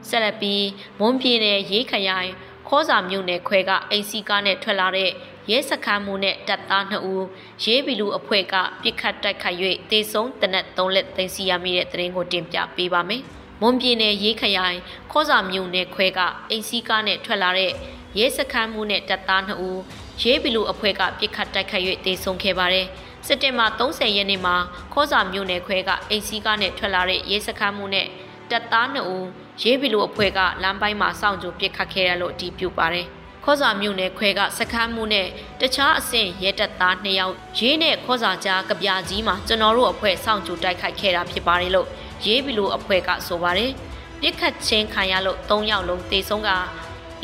[0.10, 0.66] ဆက်လက်ပြီး
[1.00, 2.30] မွန်ပြည်နယ်ရေးခရိုင်
[2.68, 5.10] ခေါစာမြို့နယ်ခွဲကအိမ်စီကားနဲ့ထွက်လာတဲ့
[5.52, 7.26] ရဲစခန်းမှုနဲ့တပ်သား2ဦး
[7.64, 9.58] ရေးဘီလူအဖွဲ့ကပြစ်ခတ်တိုက်ခိုက်၍
[9.92, 13.24] တေဆုံးတနက်3လက်သိမ်းဆီးရမိတဲ့တဲ့ရင်ကိုတင်ပြပေးပါမယ်။
[13.62, 14.78] မွန်ပြည်နယ်ရေးခရိုင်
[15.12, 17.72] ခေါစာမြို့နယ်ခွဲကအိမ်စီကားနဲ့ထွက်လာတဲ့
[18.18, 19.80] ရဲစခန်းမှုနဲ့တပ်သား2ဦး
[20.22, 22.88] ရေးဘီလူအဖွဲ့ကပြစ်ခတ်တိုက်ခိုက်၍တေဆုံးခဲ့ပါတယ်။
[23.28, 24.56] စက်တင်ဘာ30ရက်နေ့မှာ
[24.94, 28.08] ခေါစာမြို့နယ်ခွဲကအိမ်စီကားနဲ့ထွက်လာတဲ့ရဲစခန်းမှုနဲ့
[28.52, 29.28] တပ်သား2ဦး
[29.62, 33.08] ရေးဘီလိုအဖွဲ့ကလမ်းပိုင်းမှာစောင့်ကြိုပစ်ခတ်ခဲ့ရလို့အတည်ပြုပါတယ်။
[33.44, 35.28] ခေါ်စာမြို့နယ်ခွဲကစခန်းမှုနဲ့
[35.62, 41.88] တခြားအဆင့်ရဲတပ်သား2ယောက်ရေးနဲ့ခေါ်စာကြားကပြာကြီးမှာကျွန်တော်တို့အဖွဲ့စောင့်ကြိုတိုက်ခိုက်ခဲ့တာဖြစ်ပါတယ်လို့
[42.26, 43.72] ရေးဘီလိုအဖွဲ့ကဆိုပါတယ်။
[44.22, 46.50] ပြစ်ခတ်ချင်းခံရလို့3ယောက်လုံးတေဆုံးက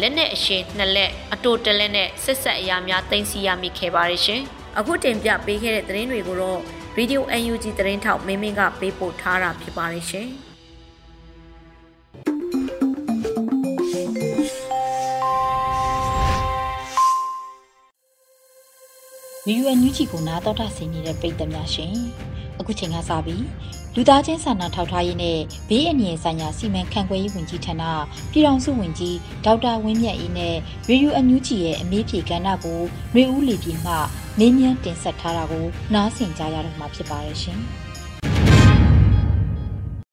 [0.01, 4.41] လက်နဲ့အရှင်နှစ်လက်အတူတလက်နဲ့ဆက်ဆက်အရာများတင်စီရမိခဲ့ပါတယ်ရှင်။
[4.77, 6.61] အခုတင်ပြပေးခဲ့တဲ့သတင်းတွေကိုတော့
[6.97, 10.29] Radio UNG သတင်းထောက်မင်းမင်းကပေးပို့ထားတာဖြစ်ပါတယ်ရှင်။
[19.47, 21.93] မီယူအန်ယူဂျီကိုနာတော်တာဆင်နေတဲ့ပြည်သက်များရှင်
[22.59, 23.43] အခုချိန်ကစပြီး
[23.97, 27.83] လူသားချင်းစာနာထောက်ထားရေးနဲ့ဘေးအန္တရာယ်ဆိုင်ရာစီမံခန့်ခွဲရေးဝန်ကြီးဌာန
[28.31, 30.55] ပြည်ထောင်စုဝန်ကြီးဒေါက်တာဝင်းမြတ်အေးနဲ့
[30.89, 32.81] ရေယူအန်ယူဂျီရဲ့အမေးဖြေကဏ္ဍကို
[33.15, 33.93] ရေဦးလီပြည်မှ
[34.39, 37.59] နေမြန်းတင်ဆက်ထားတာကိုနားဆင်ကြရတော့မှာဖြစ်ပါတယ်ရှင်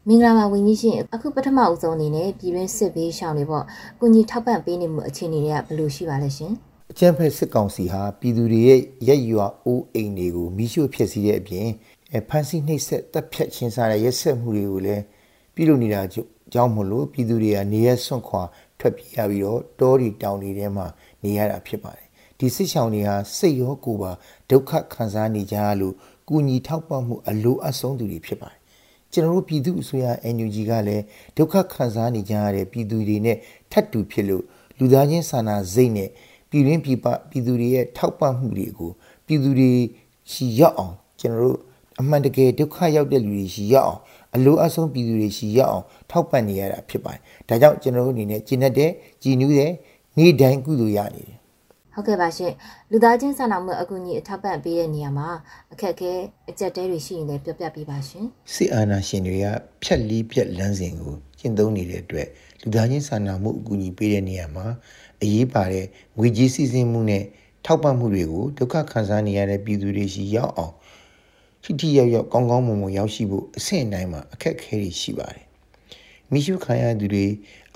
[0.09, 3.65] မင်္ဂလာပါဝင်းကြီးရှင်အခုပထမအဦးဆုံးအနေနဲ့ပြည်တွင်းစစ်ဘေးရှောင်တွေပေါ့
[4.01, 6.55] ကုညီထောက်ပံ့ပေးနေမှုအခြေအနေတွေကဘယ်လိုရှိပါလဲရှင်။
[6.93, 11.69] အကြမ်းဖက်စစ်ကောင်စီဟာပြည်သူတွေရဲ့ရက်ရွာအိုးအိမ်တွေကိုမိရှို့ဖျက်ဆီးတဲ့အပြင်
[12.28, 15.02] ဖမ်းဆီးနှိပ်စက်တပ်ဖြတ်ချင်းစားတဲ့ရက်ဆက်မှုတွေကိုလည်း
[15.54, 16.00] ပြုလုပ်နေတာ
[16.52, 18.42] ကြောင့်မလို့ပြည်သူတွေကနေရဆွန့်ခွာ
[18.78, 20.87] ထွက်ပြေးရပြီးတော့တောတွေတောင်တွေထဲမှာ
[21.25, 22.07] နေရတာဖြစ်ပါတယ်
[22.38, 24.12] ဒီစစ်ဆောင်တွေဟာစိတ်ရောကိုယ်ပါ
[24.51, 25.94] ဒုက္ခခံစားနေကြလို့
[26.29, 28.59] ကုညီထောက်ပံ့မှုအလိုအဆုံးသူတွေဖြစ်ပါတယ်
[29.12, 31.05] ကျွန်တော်တို့ပြည်သူအစိုးရ NUG ကလည်း
[31.37, 33.37] ဒုက္ခခံစားနေကြရတဲ့ပြည်သူတွေနဲ့
[33.72, 34.44] ထပ်တူဖြစ်လို့
[34.79, 36.09] လူသားချင်းစာနာစိတ်နဲ့
[36.51, 38.90] ပြည်ရင်းပြည်ပပြည်သူတွေရဲ့ထောက်ပံ့မှုတွေကို
[39.27, 39.70] ပြည်သူတွေ
[40.33, 41.59] ရှိရောက်အောင်ကျွန်တော်တို့
[42.00, 44.00] အမှန်တကယ်ဒုက္ခရောက်တဲ့လူတွေရှိရောက်အောင်
[44.35, 48.90] အလိုအဆုံးပြည်သူတွေရှိရောက်အောင်ထောက်ပံ့နေရတာဖြစ်ပါတယ်။ဒါကြောင့်ကျွန်တော်တို့အနေနဲ့ကျင့်တတ်တဲ့
[49.22, 49.72] ကြည်နူးတဲ့
[50.18, 51.38] နေ့တိုင်းကုသိုလ်ရနေတယ်။
[51.94, 52.52] ဟုတ်ကဲ့ပါရှင်
[52.90, 55.28] လူသားချင်းစာနာမှုအကူအညီအထောက်ပံ့ပေးတဲ့နေရာမှာ
[55.72, 56.12] အခက်အခဲ
[56.50, 58.24] အကျက်တဲတွေရှိရင်လည်းပြောပြပေးပါရှင်
[58.55, 59.46] စစ်အာဏာရှင်တွေက
[59.83, 62.28] ဖြက်လီးပြက်လမ်းစဉ်ကိုကျင့်သုံးနေတဲ့အတွက်
[62.61, 64.66] လူသားချင်းစာနာမှုအကူအညီပေးတဲ့နေရာမှာ
[65.22, 65.87] အရေးပါတဲ့
[66.18, 67.24] ငွေကြေးစီစဉ်မှုနဲ့
[67.64, 70.74] ထောက်ပံ့မှုတွေကိုဒုက္ခခံစားနေရတဲ့ပြည်သူတွေရှိရောက်အောင်
[71.64, 75.44] ထိထိရောက်ရောက်ကောင်းကောင်းမွန်မွန်ရောက်ရှိဖို့အဆင့်တိုင်းမှာအခက်အခဲတွေရှိပါတယ်။
[76.31, 77.27] မိရှုခံရသူတွေ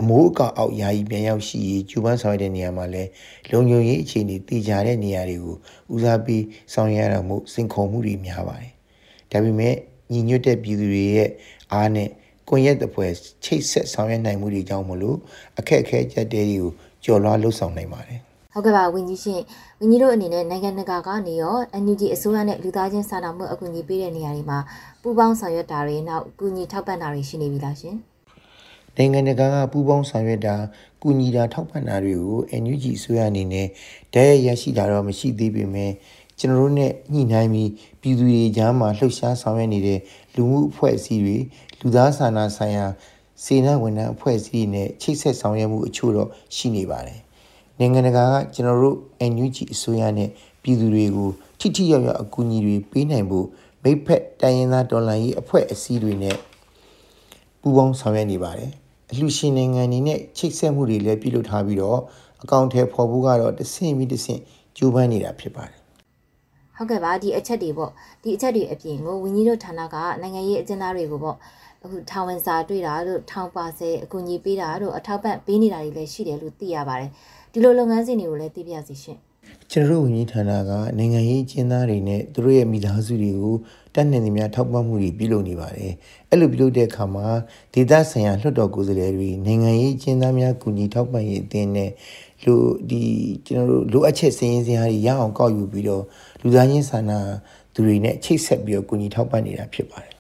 [0.01, 3.11] အမိုးအကာအောက်ယာယီပြန်ရောက်ရှိရေးကျူပန်းဆောင်ရတဲ့နေရာမှာလည်း
[3.51, 5.57] လုံခြုံရေးအခြေအနေတည်ကြတဲ့နေရာတွေကို
[5.95, 8.73] ဦးစားပေးဆောင်ရွက်ရမှုစင်ခုံမှုတွေများပါတယ်။
[9.33, 9.75] ဒါပေမဲ့
[10.13, 11.31] ညီညွတ်တဲ့ပြည်သူတွေရဲ့
[11.73, 12.09] အားနဲ့
[12.49, 13.07] ကွန်ရက်တစ်ပွဲ
[13.45, 15.19] ချိတ်ဆက်ဆောင်ရွက်နိုင်မှုတွေကြောင့်မလို့
[15.59, 16.71] အခက်အခဲကြက်တဲတွေကို
[17.05, 18.21] ကျော်လွှားလှုပ်ဆောင်နိုင်ပါတယ်
[18.57, 19.43] ဟုတ်ကဲ့ပါဝင်းကြီးရှင်
[19.81, 24.59] ဝင်းကြီးတို့အနေနဲ့နိုင်ငံတကာကနေရော NUG အစိုးရနဲ့လူသားချင်းစာနာမှုအကူအညီပေးတဲ့နေရာတွေမှာ
[25.03, 27.97] ပူးပေါင်းဆောင်ရွက်တာတွေနောက်အကူအညီထောက်ပံ့တာတွေရှိနေပြီလားရှင်
[28.97, 30.55] နိုင်ငံတကာကပူးပေါင်းဆောင်ရွက်တာ
[31.03, 33.67] ကူညီတာထောက်ပံ့တာတွေကို NUG အစိုးရအနေနဲ့
[34.15, 35.93] တရရရှိတာတော့မရှိသေးပေမဲ့
[36.39, 40.01] ကျွန်တော်တို့နဲ့ညှိနှိုင်းပြီးပြည်သူတွေကြားမှာလှုပ်ရှားဆောင်ရွက်နေတဲ့
[40.35, 41.39] လူမှုအဖွဲ့အစည်းတွေ
[41.81, 42.87] လူသားစာနာဆိုင်ရာ
[43.45, 47.21] စေနာဝန်ထမ်းအဖွဲ့အစည်းနဲ့ချိတ်ဆက်ဆောင်ရွက်မှုအချို့တော့ရှိနေပါတယ်။
[47.79, 48.97] နိုင်ငံတကာကကျွန်တော်တို့
[49.33, 50.31] NUG အစိုးရနဲ့
[50.63, 51.29] ပြည်သူတွေကို
[51.61, 53.47] ထိထိရောက်ရောက်အကူအညီတွေပေးနိုင်ဖို့
[53.83, 56.37] မိဖက်တိုင်းရင်းသားဒေါ်လာရေးအဖွဲ့အစည်းတွေနဲ့
[57.61, 58.73] ပူးပေါင်းဆောင်ရွက်နေပါတယ်။
[59.11, 62.01] အလှရှင်နိုင်ငံတွေနဲ့ချိတ်ဆက်မှုတွေလည်းပြုလုပ်ထားပြီးတော့
[62.43, 64.41] အကောင့်ထဲပေါ်ဖို့ကတော့တဆင့်ပြီးတဆင့်
[64.77, 65.81] ကြိုးပမ်းနေတာဖြစ်ပါတယ်
[66.77, 67.91] ဟုတ်ကဲ့ပါဒီအချက်တွေပေါ့
[68.23, 71.37] ဒီအချက်တွေအပြင်ကိုဝင်းကြီးတို့ဌာနကနိုင်ငံရေးအကျဉ်းသားတွေကိုပေါ့
[71.85, 77.11] အခုထောင်ဝင်စာတွေ့တာတို့ထောင်ပါဆဲအကူအညီပေးတာတို့အထောက်ပံ့ပေးနေတာတွေလည်းရှိတယ်လို့သိရပါတယ်
[77.57, 79.19] ဒီလိုလုပ်ငန်းစဉ်တွေကိုလည်းသိပြစီရှင်
[79.71, 83.55] ကျွန်တော်တို့ဝန်ကြီးဌာနကနိုင်ငံရေးကျင်းသားတွေနဲ့သူတို့ရဲ့မိသားစုတွေကို
[83.95, 85.93] တက်နေနေများထောက်ပံ့မှုတွေပြုလုပ်နေပါတယ်
[86.31, 87.27] အဲ့လိုပြုလုပ်တဲ့အခါမှာ
[87.75, 91.91] ဒေသဆိုင်ရာလွှတ်တော်ကိုယ်စားလှယ်တွေနိုင်ငံရေးကျင်းသားများကူညီထောက်ပံ့ရေးအသင်းနဲ့
[92.45, 93.03] လိုဒီ
[93.47, 96.05] ကျွန်တော်တို့လိုအပ်ချက်စည်းရင်းစရာတွေရအောင်ကောက်ယူပြီးတော့
[96.43, 97.19] လူသားချင်းစာနာ
[97.75, 100.13] သူတွေနဲ့ချိတ်ဆက်ပြီးတော့ကူညီထောက်ပံ့နေတာဖြစ်ပါတယ်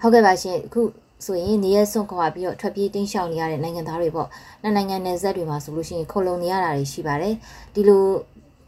[0.00, 0.80] ဟုတ်ကဲ့ပါရှင်အခု
[1.24, 4.28] ဆိုရင်နေရစွန့်ခွာပြီးတော့ထွက်ပြေးတင်းရှောင်နေရတဲ့နိုင်ငံသားတွေပေါ့
[4.62, 7.34] နှစ်နိုင်ငံနယ်စပ်တွေမှာဆိုလို့ရှိရင်ခုံလုံနေရတာတွေရှိပါတယ်
[7.74, 8.04] ဒီလို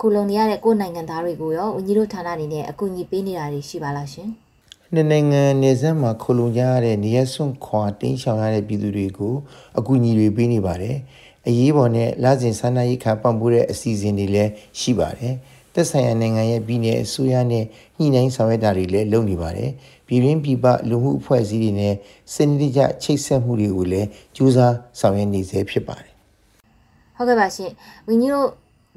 [0.00, 4.28] ခုံလုံနေရတဲ့ကိုယ်နိုင်ငံသားတွေကိုရောဝန်ကြီးတို့ဌာနအနေနဲ့အကူအညီပေးနေတာတွေရှိပါလားရှင်
[4.94, 9.34] နှစ်နိုင်ငံနယ်စပ်မှာခိုလုံကြရတဲ့နေရစွန့်ခွာတင်းရှောင်ရတဲ့ပြည်သူတွေကို
[9.78, 10.96] အကူအညီတွေပေးနေပါတယ်။
[11.48, 15.34] အရေးပေါ်နဲ့လစဉ်ဆန္ဒရိက္ခာပံ့ပိုးတဲ့အစီအစဉ်တွေလည်းရှိပါတယ်။
[15.74, 17.64] သက်ဆိုင်ရာနိုင်ငံရဲ့ပြည်내အစိုးရနဲ့
[17.98, 19.70] ညှိနှိုင်းဆောင်ရွက်တာတွေလည်းလုပ်နေပါတယ်။
[20.08, 21.94] ပြည်ရင်းပြည်ပလူမှုအဖွဲ့အစည်းတွေနဲ့
[22.34, 26.12] စနစ်တကျချိတ်ဆက်မှုတွေကိုလည်းကြိုးစားဆောင်ရွက်နေစေဖြစ်ပါတယ်။
[27.16, 27.70] ဟုတ်ကဲ့ပါရှင်။
[28.06, 28.48] ဝင်းကြီးတို့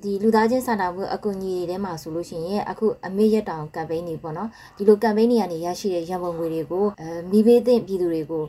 [0.03, 8.43] ဒီလူသားချင်းစာနာမှုအကူအညီတွေထဲမှာဆိုလို့ရှိရင်အခုအမေရက်တောင်ကမ်ပိန်းတွေပေါ့နော်ဒီလိုကမ်ပိန်းတွေကနေရရှိတဲ့ရန်ပုံငွေတွေကိုအဲမိဘေးသင့်ပြည်သူတွေကို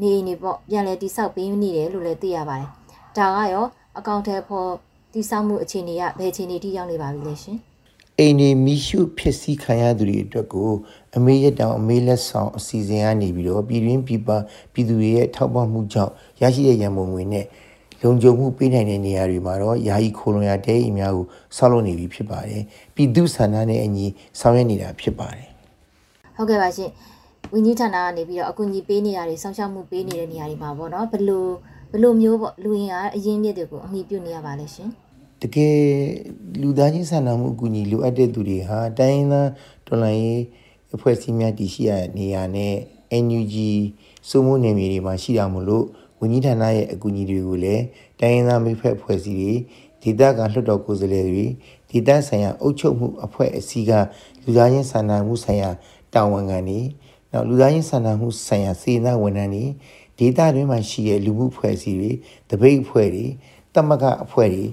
[0.00, 2.68] နေနေပေါ့ပြန်လဲတိဆောက်ပေးနေတယ်လို့လည်းသိရပါတယ်
[3.16, 3.66] ဒါကရော
[3.98, 4.70] အကောင့်ထဲပေါ်
[5.14, 7.58] တိဆောက်မှုအခြေအနေကဘယ်အခြေအနေထိရောက်နေပါပြီလဲရှင်
[8.20, 10.70] အိမ်နေမိရှုဖြစ်စည်းခံရသူတွေအတွက်ကို
[11.16, 14.28] အမေရက်တောင်အမေလက်ဆောင်အစီအစဉ်ကနေပြီးတော့ပြည်တွင်းပြည်ပ
[14.72, 17.44] ပြည်သူတွေရဲ့ထောက်ပံ့မှုကြောင့်ရရှိတဲ့ရန်ပုံငွေနဲ့
[18.02, 21.26] လုံခြုံမှုပေးနိုင်တဲ့နေရာတွေမှာတော့ယာယီခိုလုံရတဲအိမ်များကို
[21.56, 22.62] ဆောက်လုပ်နေပြီဖြစ်ပါတယ်
[22.94, 24.06] ပြည်သူဆန္ဒနဲ့အညီ
[24.40, 25.48] ဆောင်ရွက်နေတာဖြစ်ပါတယ်
[26.36, 26.90] ဟုတ်ကဲ့ပါရှင်
[27.52, 31.50] ဝင်းကြီးဌာနကနေပြီးတော့အကူအညီပေးနေတာတွေစောင့်ရှောက်မှုပေးနေတဲ့နေရာတွေမှာပေါ့နော်ဘလို့
[31.92, 34.90] ဘလို့မျိုးပေါ့လူရင်အားအရင်မြစ်တွေကိုအမိပြုနေရပါလဲရှင်
[35.42, 35.76] တကယ်
[36.60, 39.50] လူသားချင်းစာနာမှုအကူအညီလိုအပ်တဲ့သူတွေဟာတိုင်းရင်းသား
[39.86, 40.42] တော်လှန်ရေး
[40.94, 42.74] အဖွဲ့အစည်းများတည်ရှိရနေရာနဲ့
[43.24, 43.54] NUG
[44.28, 45.84] စုမှုနယ်မြေတွေမှာရှိတာမို့လို့
[46.20, 47.82] ဝန်ကြီးဌာနရဲ့အကူအညီတွေကိုလည်း
[48.20, 49.52] တိုင်းရင်းသားမိဖက်အဖွဲ့အစည်းတွေ
[50.02, 51.44] ဒေသခံလွှတ်တော်ကိုယ်စားလှယ်တွေ
[51.90, 53.92] ဒေသဆိုင်ရာအုပ်ချုပ်မှုအဖွဲ့အစည်းက
[54.44, 55.70] လူသားချင်းစာနာမှုဆိုင်ရာ
[56.14, 56.80] တာဝန်ခံတွေ
[57.32, 59.64] နောက်လူသားချင်းစာနာမှုဆိုင်ရာစေနာဝန်ထမ်းတွေ
[60.18, 62.10] ဒေသတွင်းမှာရှိတဲ့လူမှုအဖွဲ့အစည်းတွေ
[62.50, 63.26] တပိတ်အဖွဲ့တွေ
[63.74, 64.64] တမကအဖွဲ့တွေ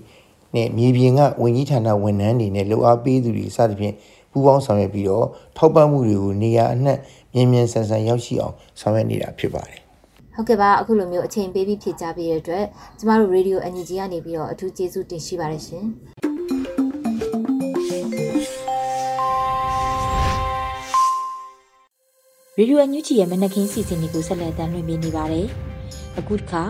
[0.56, 3.96] နဲ့မြေပြင်ကဝန်ကြီးဌာနဝန်ထမ်းတွေနဲ့လှူအားပေးသူတွေစသဖြင့်
[4.32, 5.26] ပူးပေါင်းဆောင်ရွက်ပြီးတော့
[5.58, 6.98] ထောက်ပံ့မှုတွေကိုနေရာအနှံ့
[7.34, 9.80] မြန်မြန်ဆန်ဆန်ရောက်ရှိအောင်ဆောင်ရွက်နေတာဖြစ်ပါတယ်
[10.34, 12.65] ဟုတ်ကဲ့ပါအခုလိုမျိုးအချိန်ပေးပြီးဖြည့်ကြပေးတဲ့အတွက်
[13.00, 15.86] ကျမတို့ Radio NUG ကနေပြီးတော့အထူးကျေးဇူးတင်ရှိပါတယ်ရှင်
[22.60, 25.48] ရေဒီယိုအန်ယူဂျီရဲ့မနက်ခင်းစီစဉ်တွေကိုဆက်လက်တင်ပြနေပါတယ်။
[26.20, 26.63] အခုတစ်ခါ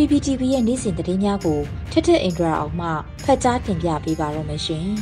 [0.00, 1.60] PPTV ရဲ့နေ့စဉ်သတင်းများကို
[1.92, 2.88] ထက်ထက်အင်ဒရာအောင်မှ
[3.24, 4.88] ဖတ်ကြားတင်ပြပေးပါရမရှင်။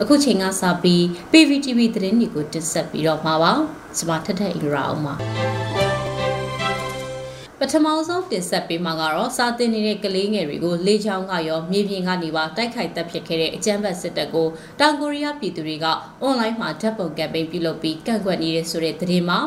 [0.00, 3.52] အခုချိန်ကစပြီး PPTV သတင်းတွေကိုတင်ဆက်ပြီးတော့မှာပါ။
[3.96, 5.14] ကျွန်မထက်ထက်အင်ဒရာအောင်ပါ။
[7.58, 14.48] ပထမဆုံးတင်ဆက်ပေးမှာကတော့စာတင်နေတဲ့ကလေးငယ်တွေကိုလေချောင်းကရောမြေပြင်ကနေပါတိုက်ခိုက်တပ်ဖြစ်ခဲ့တဲ့အကြမ်းဖက်စစ်တပ်ကို
[14.80, 15.86] တောင်ကိုရီးယားပြည်သူတွေက
[16.22, 19.38] အွန်လိုင်းမှာဓာတ်ပုံကမ်ပိန်းပြုလုပ်ပြီးကန့်ကွက်နေတဲ့ဆိုတဲ့သတင်းမှာ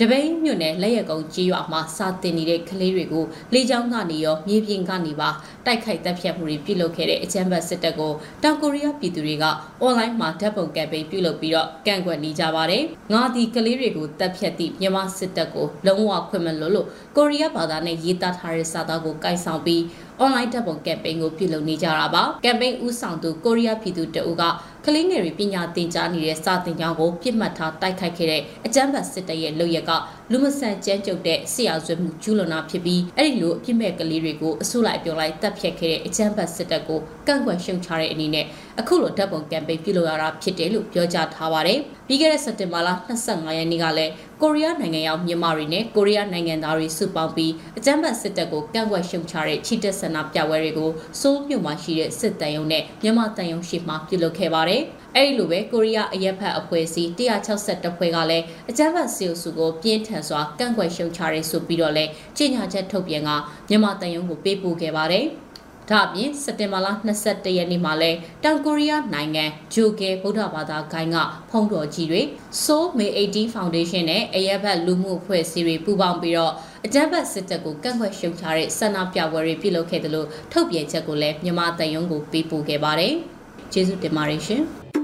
[0.00, 5.28] တပိန်မြို့နယ်လက်ရကုန်းကြီးရွာမှာစာတင်နေတဲ့ကလေးတွေကိုလေကြောင်းကနေရောမြေပြင်ကနေပါ
[5.66, 9.44] တိုက်ခိုက်တပ်ဖြတ်မှုတွေပြုလုပ်ခဲ့တဲ့အကြမ်းဖက်စစ်တပ်ကိုတောင်ကိုရီးယားပြည်သူတွေက
[9.80, 19.80] အွန်လိုင်းမှာဓာတ်ပုံကမ်ပိန်းပြုလုပ်ပြီးတော့ကန့်ကွက်နေကြပါတယ်။ငါဒီကလေးတွေကိုတပ်ဖြတ်သည့်မြန်မာစစ်တပ်ကိုလုံးဝခွင့်မလွတ်လို့ကိုရီးယားဘာသာနဲ့ရေးသားထားတဲ့စာသားကိုကိုင်ဆောင်ပြီး
[20.22, 24.44] online ဓာတ်ပုံကမ်ပိန်းကိုပြုလုပ်နေကြတာပါ။ကမ်ပိန်းဦးဆောင်သူကိုရီးယားပြည်သူတအုပ်က
[24.86, 29.92] ကလေးငယ်တွေပညာသင်ကြားနေတဲ့စာသင်ကျောင်းကိုပြစ်မှတ်ထားတိုက်ခိုက်ခဲ့တဲ့အကြမ်းဖက်စစ်တပ်ရဲ့လုပ်ရက်က
[30.30, 38.46] လူမဆန်ကြမ်းကြုတ်တဲ့ဆရာဆွေမှုကျူးလွန်တာဖြစ်ပြီးအဲ့ဒီလိုအပြစ်မဲ့ကလေးတွေကိုအစိုးလိုက်ပြောလိုက်တပ်ဖြတ်ခဲ့တဲ့အကြမ်းဖက်စစ်တပ်ကိုကန့်ကွက်ရှုံချတဲ့အနေနဲ့
[38.80, 42.88] အခုလိုဓာတ်ပုံကမ်ပိန်းပြုလုပ်ရတာဖြစ်တယ်လို့ပြောကြားထားပါတယ်။ပြီးခဲ့တဲ့စက်တင်ဘာလ
[43.24, 44.12] 25ရက်နေ့ကလည်း
[44.42, 50.90] ကိုရီးယားနိုင်ငံရောက်မြန်မာတွေနဲ့ကိုရီးယားနိုင်ငံသားတွေစုပေါင်းပြီးအကြမ်းဖက်စစ်တပ်ကိုကန့်ကွက်ရှုံချတဲ့ချီတက်ဆန္ဒပြပွဲတွေကို
[51.20, 54.82] စိုးမြို့မှာရှိတဲ့စစ်တမ်းရုံနဲ့မြန်မာတန်ရုံရှိမှပြုလုပ်ခဲ့ပါတယ်။
[55.16, 62.04] အဲဒီလိုပဲကိုရီးယားအရက်ဖက်အဖွဲ့အစည်း162ဖွဲ့ကလည်းအကြမ်းဖက်စီအုပ်စုကိုပြင်းထန်စွာကန့်ကွက်ရှုံချရဲဆိုပြီးတော့လဲ
[62.38, 63.30] ကြေညာချက်ထုတ်ပြန်က
[63.68, 65.26] မြန်မာတန်ရုံကိုပေးပို့ခဲ့ပါတယ်။
[65.90, 66.88] ဒါအပြင်စက်တင်ဘာလ
[67.22, 68.10] 22ရက်နေ့မှာလဲ
[68.44, 69.44] တောင်ကိုရီးယားနိုင်ငံ
[69.74, 71.16] ဂျိုကဲဗုဒ္ဓဘာသာဂိုင်းက
[71.50, 72.22] ဖုံးတော်ကြီးတွေ
[72.62, 76.52] Soul May 18 Foundation နဲ့အရက်ဘတ်လူမှုအဖွဲ့အစည်းတွေပူးပေါင်းပြီးတော့
[76.86, 83.12] အကြမ်းဖက်စစ်တပ်ကိုကန့်ကွက်ရှုံချတဲ့ဆန္ဒပြပွဲတွေပြုလုပ်ခဲ့တယ်လို့ထုတ်ပြန်ချက်ကိုလည်းမြန်မာတန်ယုံကိုပေးပို့ခဲ့ပါတယ်။
[83.72, 84.64] ကျေးဇူးတင်ပါတယ်ရှင်။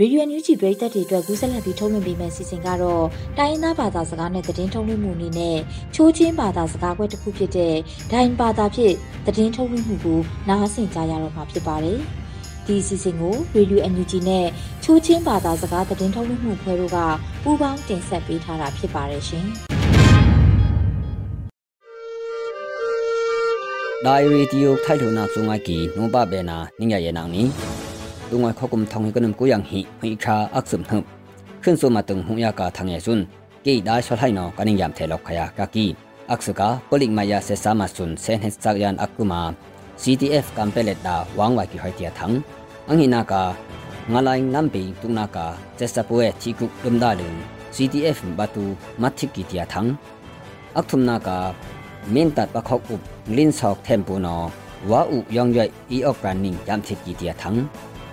[0.00, 3.04] ရေဒီယိုညူဂျီပရိသတ်တွေအတွက်ကူးဆက်လက်ပြီးထုတ်လွှင့်ပေးမယ့်စီစဉ်ကတော့
[3.38, 5.58] တိုင်းရင်းသားဘာသာစကားနဲ့သတင်းထုတ်လွှင့်မှုအနေနဲ့
[5.94, 7.74] ချိုးချင်းဘာသာစကားခွဲတစ်ခုဖြစ်တဲ့
[8.10, 8.94] ဒိုင်ဘာသာဖြင့်
[9.26, 11.98] သတင်းထုတ်လွှင့်မှုကိုနားဆင်ကြရတော့မှာဖြစ်ပါတယ်။
[12.66, 14.46] ဒီစီစဉ်ကိုရေဒီယိုအန်ယူဂျီနဲ့
[14.84, 16.98] ချိုးချင်းဘာသာစကားသတင်းထုတ်လွှင့်မှုဖွဲ့တို့က
[17.42, 19.46] ပူးပေါင်းတင်ဆက်ပေးထားတာဖြစ်ပါတယ်ရှင်။
[24.06, 27.44] ဒိုင်ရီတီယိုထိုင်ထုံနာစုံငါကီနိုဘဘဲနာနင်းရရဲ့နောင်နီ
[28.29, 30.97] ลุงไอ้ข้อกุมทองให้กันมกุยังหิหิชาอักษุมฮึ
[31.63, 33.19] ขึ้นสู่มาตึงหุยากาทางเยซุน
[33.65, 35.85] กี่ได้ชดให้นอกันยามเทลอกขยากากี
[36.31, 39.41] อักษุกาปลิกมายาเสสามาสุนเซนเฮสักยันอักกุมา
[40.01, 42.31] CTF กัมเปเลตดาวางไว้กี่หอยเตียทัง
[42.87, 43.43] อังหินากา
[44.11, 45.45] งาลายนัมปีตุนากา
[45.77, 47.33] เจสปเวทีกุลุมดาลึง
[47.75, 48.63] CTF บาตู
[49.01, 49.85] มัทิกิเตียทัง
[50.77, 51.37] อักทุมนากา
[52.11, 53.01] เมนตัดปะคอกอุบ
[53.37, 54.37] ลินสอกเทมปูนอ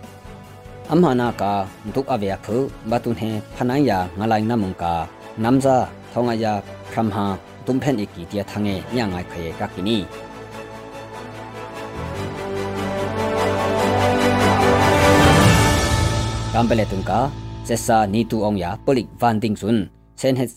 [0.90, 5.08] amhana ka duk avya phu batun he phanai ya ngalai namung ka
[5.38, 6.62] namza thonga ya
[6.94, 10.06] khamha tumphen iki tia thange nya ngai khaye ka kini
[16.54, 17.20] kambele tungka
[17.68, 20.50] sesa ni tu ong ya polik van ding sun sen het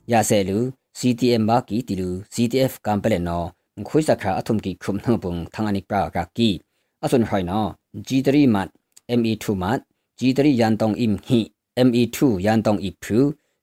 [0.00, 3.50] sak yan ya se lu CTM ba ki tilu CTF kambele no
[3.84, 6.60] khoi sakha athum ki khum nu bung thangani pra ka ki
[7.04, 7.74] asun hoi no
[8.08, 8.68] G3 mat
[9.08, 9.80] ME2 mat
[10.20, 11.40] G3 yan tong im hi
[11.86, 13.18] ME2 yan tong i phu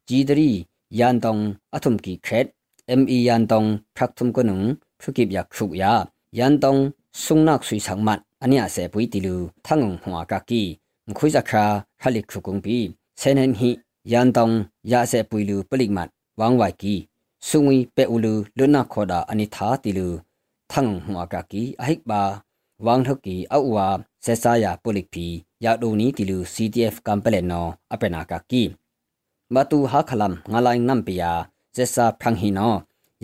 [0.09, 0.31] G3
[0.89, 2.47] yan tong athum ki khet
[2.99, 7.79] ME yan tong phrak thum ko nung phukip ya khuk ya yan tong sungnak sui
[7.79, 10.63] sang mat ania se pui tilu thangong hwa ka ki
[11.15, 11.63] ခွိဇခါ
[12.01, 12.77] ခလိခုကုံပီ
[13.19, 13.69] ဆေနန်ဟီ
[14.11, 14.53] ယန်တောင်
[14.91, 16.95] ယာဆေပွီလူပလိကမတ် ဝမ်ဝိုက်ကီ
[17.47, 20.07] ဆုငွေပဲဥလူလွနာခေါ်တာအနိသာတီလူ
[20.71, 22.21] ထန့်ဟွာကကီအဟိပါ
[22.85, 23.87] ဝမ်ထုကီအောက်ဝါ
[24.25, 25.25] ဆက်စားရာပိုလိပီ
[25.65, 28.63] ရာဒိုနီတီလူ CTF ကမ်ပလက်နောအပနာကကီ
[29.53, 31.31] မတူဟာခလမ်ငလိုင်းငမ်ပီယာ
[31.75, 32.73] ဆက်စားဖရန်ဟီနော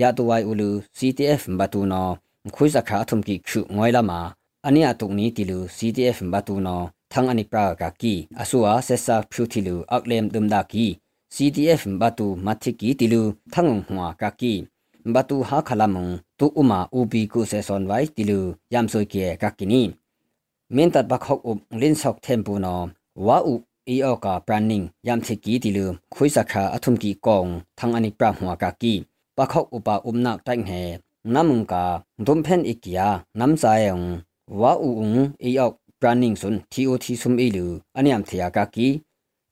[0.01, 2.07] ရာတူဝိုင်ဥလူ CTF မတူနော
[2.55, 4.19] ခွိစခါထုံကီခုငွိုင်လာမာ
[4.67, 10.85] အနိယတုန်နီတီလူ CTF မတူနောထန်းအနိပရာကကီအဆူဝါဆက်စားဖြူတီလူအောက်လမ်ဒမ်ဒါကီ
[11.34, 13.22] CTF บาตูมัทิกีติลู
[13.54, 14.54] ทั้งหัวกากี
[15.14, 18.40] บาตูหาขลามุงตุอุมาอูบีกุเซซอนไว้ติลู
[18.72, 19.82] ยามซอยเกียกากินี
[20.72, 22.76] เมนตัดบักฮอกอุบลินซอกเทมปูนอ
[23.26, 23.54] วาอุ
[23.88, 27.46] อีออกาปรานิงยามทิกีติลูคุยสักขาอทุมกีกอง
[27.78, 28.94] ทั้งอันิปราหัวกากี
[29.36, 30.70] บักฮอกอุปาอุมนักตังเฮ
[31.34, 31.84] นามุงกา
[32.26, 33.08] ดุมเพนอิกยา
[33.40, 34.00] น้ำใจอง
[34.60, 35.12] วาอุอุง
[35.44, 37.66] อีออก planning sun TOT sum ilu
[37.98, 38.88] aniam thia ka ki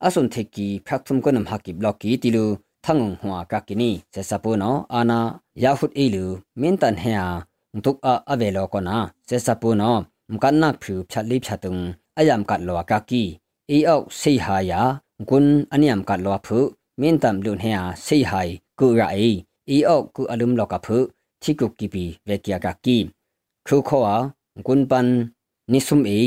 [0.05, 2.45] asun theki phrakhum konam haki blocki tilu
[2.85, 5.19] thangong hwa ka kini se sapono ana
[5.63, 6.25] yahut ilu
[6.61, 7.25] mintan hea
[7.77, 9.91] ntuk a avelo kona se sapono
[10.33, 11.81] mkanna phu phali phatung
[12.19, 13.23] ayam kat lo ka ki
[13.75, 14.81] e au sei ha ya
[15.29, 16.59] gun aniam kat lo phu
[17.01, 19.29] mintam lun hea sei hai ku ra e
[19.75, 20.97] e au ku alum lo ka phu
[21.41, 22.97] thiku ki pi ve kya ka ki
[23.67, 24.17] khu kho a
[24.65, 25.07] gun pan
[25.71, 26.19] nisum e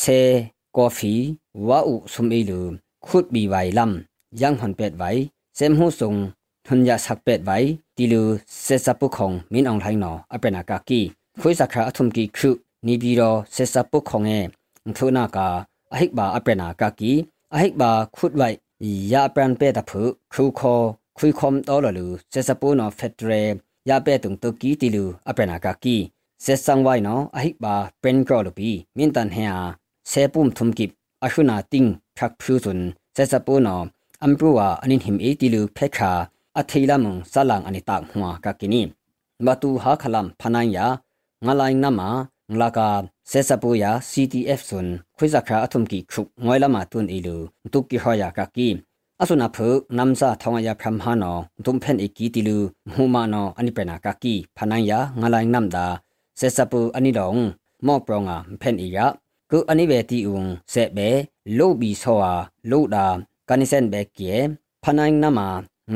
[0.00, 0.20] se
[0.76, 1.22] coffee
[1.68, 2.60] wa u sum e lu
[2.97, 5.11] แฟวาอุสุมเอลูขุดบีไวลำยังหันเป็ดไว้
[5.55, 6.15] เซมหูสง
[6.67, 7.57] ทุนยาสักเป็ดไว้
[7.97, 8.23] ติลู
[8.63, 11.01] เซซับปุของมินอองไทนออเปนากากี
[11.39, 12.55] คุยสักคราทุมกีคือ
[12.87, 14.31] นีบีรอเซซับปุของเอ
[14.97, 15.47] ทุนากา
[15.91, 17.13] อหิกบาอเปนากากี
[17.53, 18.49] อหิกบาขุดไว้
[19.13, 20.01] ยาเปนเป็ดพุ
[20.33, 20.75] คูคอ
[21.17, 23.31] คุยคอมตอลลูเซซับปุนอเฟตเร
[23.89, 25.97] ยาเป็ดตุงตกีติลูอเปนากากี
[26.41, 29.51] เซซังไว้เนาะอหิบาเป็นกรอลปีมินตันเฮีย
[30.09, 30.89] เซปุ่มทุมกิบ
[31.24, 32.82] အရှုနာတင်းဖြတ်ဖြူစွန်
[33.16, 33.80] ဆက်စပူနော
[34.22, 36.10] အမ်ပူဝါအနင်ဟင်အေတီလူဖေခါ
[36.58, 38.82] အထေလာမုံဆလန်အနိတာဟွာကကိနိ
[39.46, 40.86] ဘတူဟာခလမ်ဖနိုင်ယာ
[41.46, 42.00] ငလိုင်းနမ
[42.50, 42.88] ငလာကာ
[43.30, 47.36] ဆက်စပူယာ CTF စွန်ခွိဇခါအထုံကီခုငွိုင်လာမတွန်အီလူ
[47.72, 48.68] တုကီဟောယာကကိ
[49.20, 52.56] အဆုနာဖုနမ်စာထောင်းယာဖရမ်ဟာနောဒုံဖန်အီကီတီလူ
[52.92, 55.86] ဟူမာနောအနိပနာကကိဖနိုင်ယာငလိုင်းနမ်ဒါ
[56.40, 57.40] ဆက်စပူအနိလောင်
[57.86, 59.06] မော့ပရောငါဖန်အီယာ
[59.52, 61.10] ကုအနိဘေတီဥံဆက်ဘေ
[61.58, 62.32] လုဘီဆောဟာ
[62.70, 63.06] လုဒာ
[63.48, 64.38] ကနိစန်ဘေကီယေ
[64.82, 65.40] ဖနိုင်နမ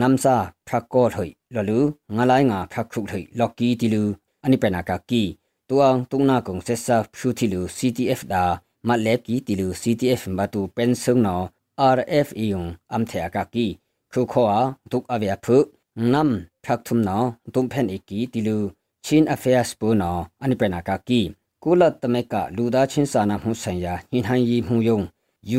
[0.00, 0.36] နမ်စာ
[0.66, 1.78] ဖရကောထွိလလူ
[2.16, 4.02] ငလိုင်းငါဖရခုထွိလော်ကီတီလူ
[4.44, 5.22] အနိပနာကကီ
[5.68, 8.44] တူအောင်တုနာကုံဆက်ဆာဖရှူတီလူ CTF ဒါ
[8.86, 11.44] မတ်လက်ကီတီလူ CTF ဘတူပန်ဆုံနော်
[11.96, 12.62] RF ယုံ
[12.92, 13.66] အမ်ထေအကကီ
[14.12, 15.56] ခုခောအားဒုကအဝေဖု
[16.12, 16.32] နမ်
[16.64, 18.58] ဖရခုမ်နော်ဒုံဖန်အကီတီလူ
[19.04, 21.20] ချင်းအဖေးစပူနော်အနိပနာကကီ
[21.64, 25.00] ကုလသမက်ကလူသားချင်းစာနာမှုဆိုင်ရာညှိနှိုင်းရေးမှုယုံ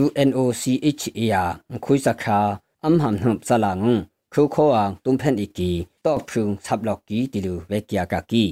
[0.02, 1.44] UNOCHA
[1.84, 2.39] ခွိစခါ
[2.84, 3.96] အမ်ဟမ်နှုပ်ဆလာငုံ
[4.34, 5.72] ခုခောအောင်တုံဖန်အီကီ
[6.06, 8.44] တော့ဖုံဆပ်လော့ကီတီလူဝက်ကီယာကကီ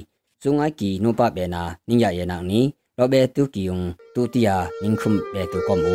[0.42, 2.60] ဇုံအိုက်ကီနုပဘေနာနင်းရရဲ့နာနီ
[2.98, 3.78] လောဘေတူကီယုံ
[4.14, 5.94] တူတီယာနင်းခုမ်ဘေတူကောမူ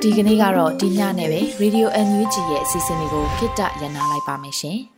[0.00, 4.78] ဒီကနေ့ကတော့ဒီညနဲ့ပဲ Radio NUG ရဲ့အစီအစဉ်လေးကိုခਿੱတရနာလိုက်ပါမယ်ရှင်။